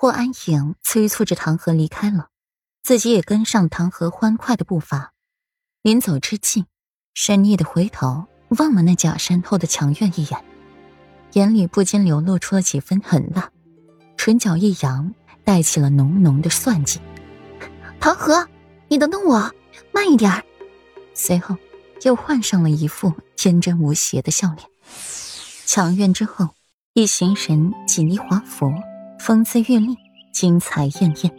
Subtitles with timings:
[0.00, 2.28] 霍安影催促着唐河离开了，
[2.84, 5.12] 自己也跟上唐河欢快的步伐。
[5.82, 6.66] 临走之际，
[7.14, 10.44] 深意的回头望了那假山后的墙院一眼，
[11.32, 13.50] 眼里不禁流露出了几分狠辣，
[14.16, 15.12] 唇角一扬，
[15.42, 17.00] 带起了浓浓的算计。
[17.98, 18.46] 唐河，
[18.86, 19.52] 你等等我，
[19.90, 20.44] 慢一点
[21.12, 21.56] 随后，
[22.02, 24.64] 又换上了一副天真无邪的笑脸。
[25.66, 26.50] 墙院之后，
[26.92, 28.72] 一行人锦衣华服。
[29.18, 29.94] 风姿玉丽，
[30.32, 31.32] 精彩艳艳，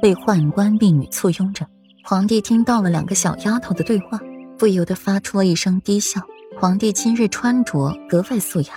[0.00, 1.66] 被宦官婢女簇拥着。
[2.02, 4.18] 皇帝听到了两个小丫头的对话，
[4.58, 6.20] 不由得发出了一声低笑。
[6.58, 8.68] 皇帝今日穿着格外素雅、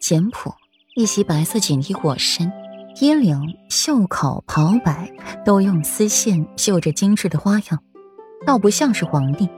[0.00, 0.52] 简朴，
[0.96, 2.50] 一袭白色锦衣裹身，
[3.00, 5.10] 衣领、袖口、袍摆
[5.44, 7.78] 都用丝线绣着精致的花样，
[8.44, 9.48] 倒不像是皇帝，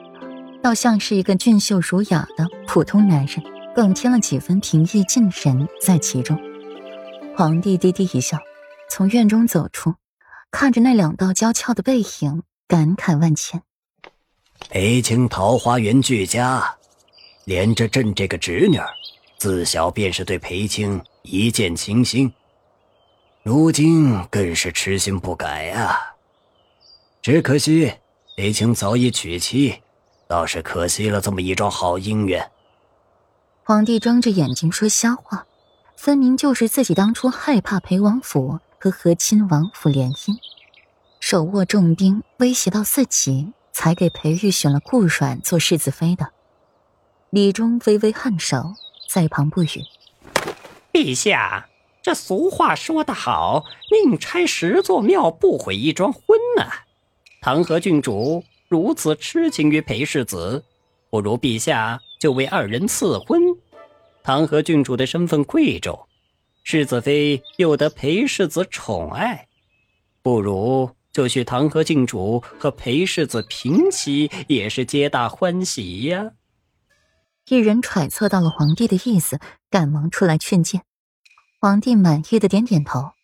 [0.62, 3.42] 倒像是一个俊秀儒雅的普通男人，
[3.74, 6.38] 更添了几分平易近人在其中。
[7.34, 8.38] 皇帝低低一笑。
[8.90, 9.94] 从院中走出，
[10.50, 13.62] 看着那两道娇俏的背影，感慨万千。
[14.68, 16.74] 裴青桃花源俱佳，
[17.44, 18.80] 连着朕这个侄女，
[19.38, 22.32] 自小便是对裴青一见倾心，
[23.44, 25.96] 如今更是痴心不改啊。
[27.22, 27.94] 只可惜
[28.36, 29.80] 裴青早已娶妻，
[30.26, 32.50] 倒是可惜了这么一桩好姻缘。
[33.62, 35.46] 皇帝睁着眼睛说瞎话，
[35.96, 38.58] 分明就是自己当初害怕裴王府。
[38.82, 40.38] 和和亲王府联姻，
[41.20, 46.30] 手握重兵，威胁到四级，才给裴玉选了顾阮做世子妃的。
[47.28, 48.72] 李忠微微颔首，
[49.06, 49.68] 在旁不语。
[50.94, 51.68] 陛下，
[52.00, 56.22] 这俗话说得好，“宁拆十座庙，不毁一桩婚”
[56.56, 56.64] 呐。
[57.42, 60.64] 唐河郡主如此痴情于裴世子，
[61.10, 63.42] 不如陛下就为二人赐婚。
[64.22, 66.06] 唐河郡主的身份贵重。
[66.70, 69.48] 世子妃又得裴世子宠爱，
[70.22, 76.30] 不如就去唐河郡主和裴世子平妻，也是皆大欢喜呀。
[77.48, 80.84] 一人揣测到了皇帝的意思，赶忙出来劝谏。
[81.60, 83.14] 皇帝满意的点点头，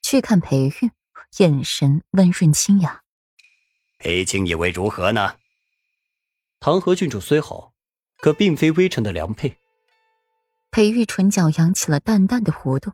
[0.00, 0.92] 去看裴玉，
[1.38, 3.02] 眼神温润清雅。
[3.98, 5.34] 裴青以为如何呢？
[6.60, 7.72] 唐河郡主虽好，
[8.18, 9.58] 可并非微臣的良配。
[10.72, 12.92] 裴玉唇角扬起了淡淡的弧度，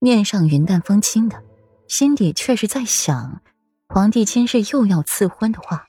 [0.00, 1.40] 面上云淡风轻的，
[1.86, 3.40] 心底却是在想：
[3.86, 5.86] 皇帝今日又要赐婚的话，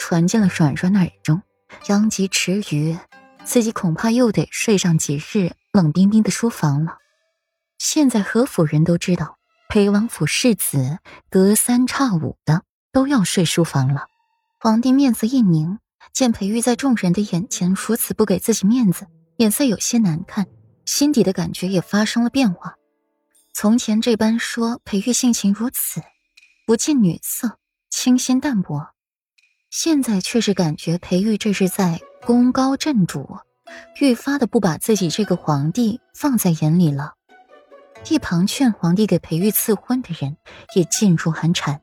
[0.00, 1.42] 传进了软软耳中，
[1.86, 2.98] 殃及池鱼，
[3.44, 6.98] 自己恐怕又得睡上几日冷冰冰的书房了。
[7.78, 9.38] 现在何府人都知道，
[9.68, 10.98] 裴王府世子
[11.30, 14.06] 隔三差五的都要睡书房了。
[14.58, 15.78] 皇帝面色一凝，
[16.12, 19.06] 见裴玉在众人的眼前如此不给自己面子。
[19.38, 20.48] 脸色有些难看，
[20.84, 22.74] 心底的感觉也发生了变化。
[23.54, 26.02] 从前这般说裴玉性情如此，
[26.66, 27.56] 不近女色，
[27.88, 28.88] 清新淡泊，
[29.70, 33.38] 现在却是感觉裴玉这是在功高震主，
[34.00, 37.14] 愈发的不把自己这个皇帝放在眼里了。
[38.08, 40.36] 一旁劝皇帝给裴玉赐婚的人
[40.74, 41.80] 也噤入寒蝉，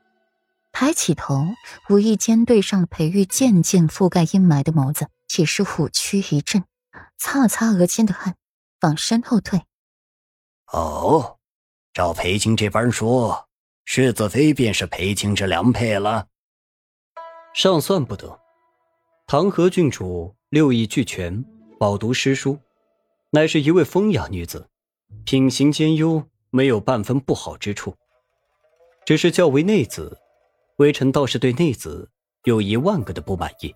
[0.74, 1.46] 抬起头，
[1.90, 5.08] 无意间对上了裴玉渐渐覆盖阴霾的眸子，
[5.38, 6.62] 也是虎躯一震。
[7.18, 8.36] 擦了擦额间的汗，
[8.82, 9.62] 往身后退。
[10.72, 11.38] 哦，
[11.94, 13.48] 照裴青这般说，
[13.86, 16.28] 世子妃便是裴青之良配了。
[17.54, 18.40] 尚算不得。
[19.28, 21.44] 唐河郡主六艺俱全，
[21.80, 22.60] 饱读诗书，
[23.32, 24.70] 乃是一位风雅女子，
[25.24, 27.96] 品行兼优，没有半分不好之处。
[29.06, 30.20] 只是较为内子，
[30.78, 32.12] 微臣倒是对内子
[32.44, 33.74] 有一万个的不满意。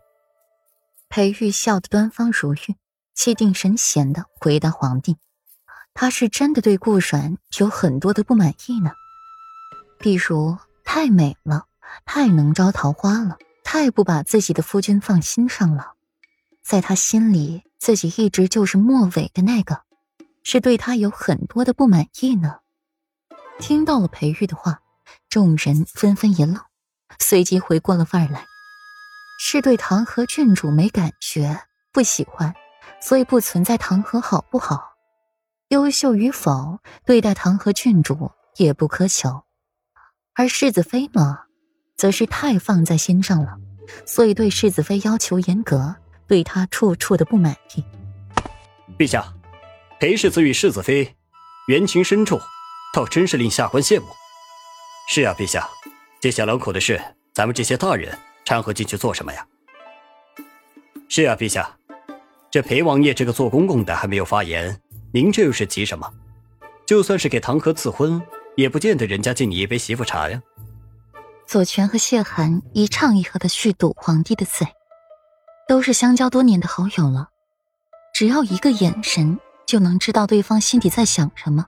[1.08, 2.76] 裴玉笑得端方如玉。
[3.20, 5.18] 气定神闲的回答皇帝
[5.94, 8.94] ：“他是真的对顾阮有很多的不满意呢，
[10.00, 11.66] 比如太美了，
[12.06, 15.96] 太能招桃花了，太不把自己的夫君放心上了。
[16.64, 19.82] 在他心里，自己一直就是末尾的那个，
[20.42, 22.60] 是对他有很多的不满意呢。”
[23.60, 24.80] 听到了裴玉的话，
[25.28, 26.58] 众人纷纷一愣，
[27.20, 28.46] 随即回过了味儿来，
[29.42, 32.56] 是对唐河郡主没感觉，不喜欢。
[33.02, 34.94] 所以不存在唐河好不好，
[35.70, 39.44] 优秀与否，对待唐河郡主也不苛求，
[40.36, 41.44] 而世子妃嘛，
[41.96, 43.58] 则是太放在心上了，
[44.06, 45.96] 所以对世子妃要求严格，
[46.28, 47.84] 对她处处的不满意。
[48.98, 49.34] 陛下，
[50.00, 51.16] 裴世子与世子妃
[51.68, 52.40] 缘情深重，
[52.94, 54.08] 倒真是令下官羡慕。
[55.08, 55.68] 是啊，陛下，
[56.20, 57.02] 这小两口的事，
[57.34, 59.48] 咱们这些大人掺和进去做什么呀？
[61.08, 61.79] 是啊，陛下。
[62.52, 64.82] 这裴王爷这个做公公的还没有发言，
[65.14, 66.12] 您这又是急什么？
[66.86, 68.20] 就算是给唐河赐婚，
[68.56, 70.42] 也不见得人家敬你一杯媳妇茶呀。
[71.46, 74.68] 左权和谢寒一唱一和的续赌皇帝的嘴，
[75.68, 77.30] 都是相交多年的好友了，
[78.14, 81.68] 只要一个眼神就能知道对方心底在想什么。